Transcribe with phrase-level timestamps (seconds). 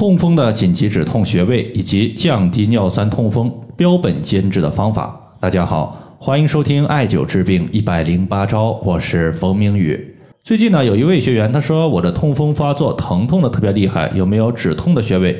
[0.00, 5.34] 痛风的紧急止痛穴位以及降低尿酸痛风标本兼治的方法。
[5.38, 10.16] 大家好，欢迎收听艾灸治病一百零八招，我是冯明宇。
[10.42, 15.36] 最近呢，有一位学员他说我的痛风发作，疼痛的特别厉害，有没有止痛的穴位？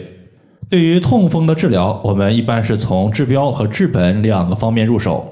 [0.69, 5.27] 对于痛风的治疗，我们一般是从治标和治本两个方面入手。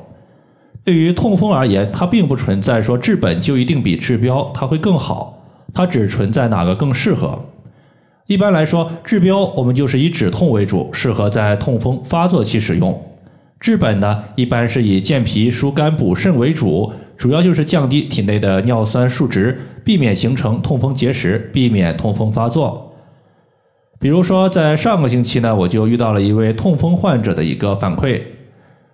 [0.83, 5.39] 对于痛风而言，它并不存在说治本就一定比治标它会更好，
[5.75, 7.39] 它只存在哪个更适合。
[8.29, 12.93] 一般来说，治标我们就是以止痛为主，适合在痛风发作期使用；
[13.59, 22.93] 治本呢，一般是以健脾疏肝补肾为主，主要就是降低体内的尿酸数值，避免形成痛风结石，避免痛风发作。
[23.99, 28.21] 比如说，在上个星期呢，我就遇到了一位痛风患者的一个反馈。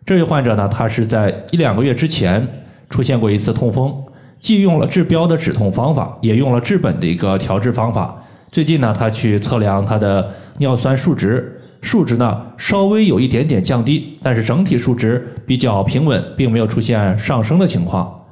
[0.07, 2.47] 这位患者呢，他是在一两个月之前
[2.89, 3.93] 出现过一次痛风，
[4.39, 8.21] 既用了治标的止痛方法，也用了治本的一个调治方法。
[8.55, 18.27] 最近呢，他去测量他的尿酸数值，数值呢稍微有一点点降低，但是整体数值比较平稳，并没有出现上升的情况。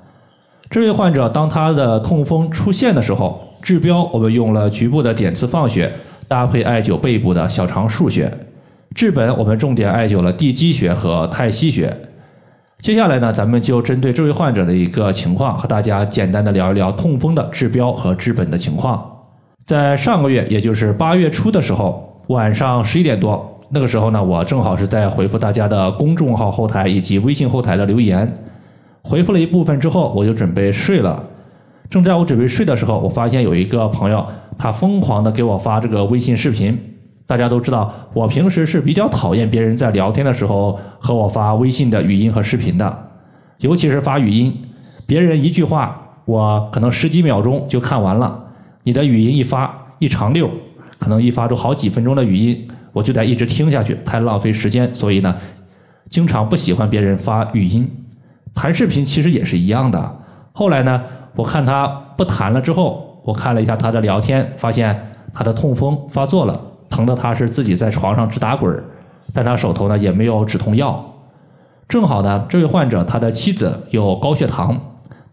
[0.70, 5.92] 这位患者当他的痛风出现的时候，治标我们用了局部的点刺放血，
[6.28, 8.30] 搭配艾灸背部的小肠腧穴；
[8.94, 11.92] 治本我们重点艾灸了地基穴和太溪穴。
[12.78, 19.11] 接下来呢，咱们就针对这位患者的一个情况，和大家简单的聊一聊痛风的治标和治本的情况。
[19.64, 28.30] 在上个月，也就是八月初的时候，晚上十一点多，那个时候呢，我正好是在回复大家的公众号后台以及微信后台的留言，
[29.02, 31.24] 回复了一部分之后，我就准备睡了。
[31.88, 34.26] 正在我准备睡的时候，我发现有一个朋友，
[34.58, 36.78] 他疯狂的给我发这个微信视频。
[37.24, 43.10] 大家都知道，我平时是比较讨厌别人在聊天的时候和我发微信的语音和视频的，
[43.58, 44.54] 尤其是发语音，
[45.06, 48.38] 别人一句话，我可能十几秒钟就看完了。
[48.84, 50.50] 你的语音一发一长溜，
[50.98, 54.92] 可能一发出好几分钟的语音，我就得一直听下去，太浪费时间。
[54.94, 55.36] 所以呢，
[56.08, 57.88] 经常不喜欢别人发语音。
[58.54, 60.18] 谈视频其实也是一样的。
[60.52, 61.02] 后来呢，
[61.36, 66.60] 我看他不谈了之后，我看了一下他的聊天，发现他的痛风发作了，
[66.90, 68.84] 疼的他是自己在床上直打滚儿，
[69.32, 71.08] 但他手头呢也没有止痛药。
[71.88, 74.78] 正好呢，这位患者他的妻子有高血糖，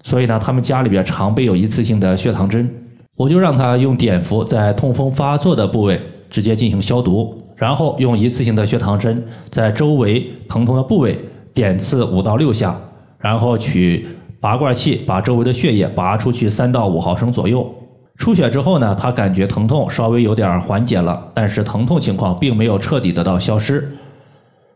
[0.03, 2.73] 所以呢，他们家里边常备有一次性的血糖针。
[3.19, 5.99] 我就让他用碘伏在痛风发作的部位
[6.29, 11.19] 直接进行消毒，然后用一次性的血糖针在周围疼痛的部位
[11.53, 12.79] 点刺五到六下，
[13.17, 14.07] 然后取
[14.39, 17.69] 拔罐器把周围的血液拔出去三到五毫升左右。
[18.15, 23.97] 出血之后呢，他感觉疼痛稍微有点缓解了，但是疼痛情况并没有彻底得到消失。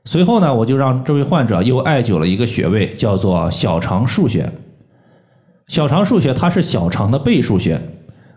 [0.04, 4.52] 随后呢，我就让这位患者又艾灸了一个穴位，叫做小肠腧穴。
[5.70, 7.80] 小肠腧穴它是小肠的背腧穴。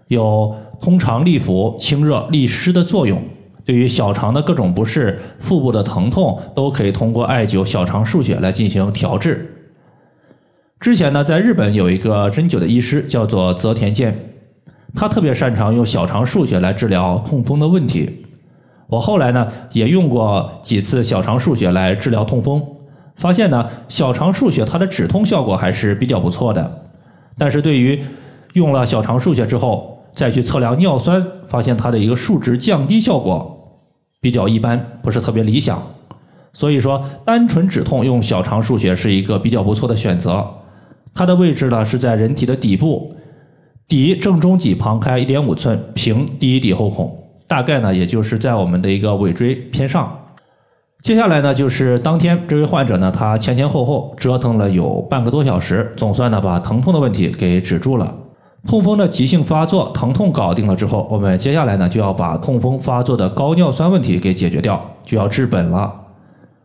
[0.09, 3.22] 有通肠利腑、清热利湿的作用。
[3.65, 9.53] 对于小肠的各种不适、腹部的疼痛，都可以通过艾灸小肠腧穴来进行调治。
[10.78, 14.16] 之前呢，在日本有一个针灸的医师叫做泽田健，
[14.95, 18.25] 他特别擅长用小肠腧穴来治疗痛风的问题。
[18.87, 22.62] 我后来呢，也用过几次小肠腧穴来治疗痛风，
[23.16, 26.87] 发现呢，小肠腧穴它的止痛效果还是比较不错的。
[27.37, 28.00] 但是对于
[28.53, 33.82] 用了小肠腧穴之后，再去测量尿酸，发现它的一个数值降低效果
[34.21, 35.81] 比较一般，不是特别理想。
[36.54, 40.44] 所以说，单纯止痛用小肠腧穴是一个比较不错的选择。
[41.15, 43.15] 它的位置呢是在人体的底部，
[43.87, 47.15] 底正中脊旁开一点五寸，平第一底后孔，
[47.47, 50.19] 大概呢也就是在我们的一个尾椎偏上。
[51.03, 58.16] 接下来呢就是当天这位患者呢，他前前后后折腾了有半个多小时，总算呢把疼痛的问题给止住了。
[58.66, 66.03] 痛风的急性发作，疼痛搞定了之后，我们接下来呢就要把痛风发作的高尿酸问题给解决掉，就要治本了。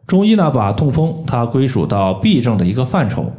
[0.08, 3.32] 中医呢把痛风它归属到痹症的一个范畴。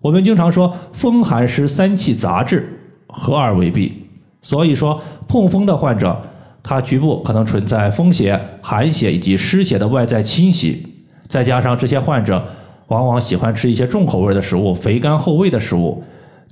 [0.00, 3.92] 我们经常说风寒湿三气杂治，合而为痹。
[4.40, 6.22] 所以说痛风的患者，
[6.62, 10.86] 他局部可能存在风邪、寒邪以及湿邪的外在侵袭，
[11.28, 12.42] 再加上这些患者
[12.88, 16.02] 往往喜欢吃一些重口味的食物、肥甘厚味的食物。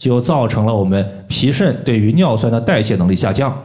[0.03, 3.57] 就造成了我们脾肾对于尿酸的代谢能力下降，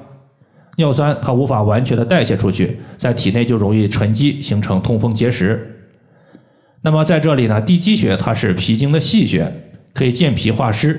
[0.76, 5.90] 尿酸它无法完全的代谢出去，在体内就容易沉积形成痛风结石。
[6.84, 9.52] 那么在这里呢，地基穴它是脾经的细穴，
[9.96, 10.94] 可以健脾化湿；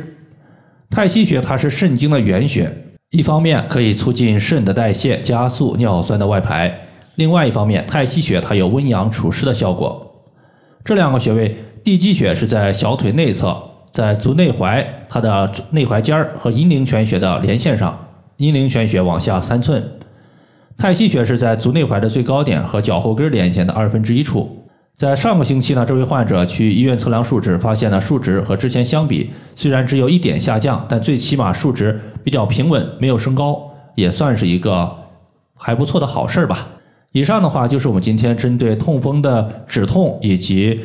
[0.90, 2.68] 太溪穴它是肾经的原穴，
[3.10, 6.68] 一方面可以促进肾的代谢，加速尿酸的外排；
[7.14, 10.04] 另外一方面，太溪穴它有温阳除湿的效果。
[10.84, 13.67] 这两个穴位，地基穴是在小腿内侧。
[13.98, 17.98] 在足内踝，它的内踝尖儿和阴陵泉穴的连线上，
[18.36, 19.82] 阴陵泉穴往下三寸；
[20.76, 24.64] 太溪穴是在足内踝的最高点和脚后跟连线的二分之一处。
[24.96, 33.60] 在上个星期呢，这位患者去医院测量数值，发现呢数值和之前相比，虽然只有一点下降，但最起码数值比较平稳，没有升高，
[33.96, 34.88] 也算是一个
[35.56, 36.68] 还不错的好事儿吧。
[37.10, 40.84] 以上的话就是我们今天针对痛风的止痛以及